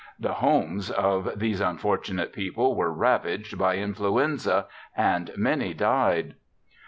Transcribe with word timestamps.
The 0.19 0.33
homes 0.33 0.89
of 0.89 1.37
these 1.37 1.61
unfortunate 1.61 2.33
people 2.33 2.73
were 2.73 2.91
ravaged 2.91 3.59
by 3.59 3.75
influenza 3.75 4.65
and 4.97 5.29
many 5.37 5.75
died. 5.75 6.33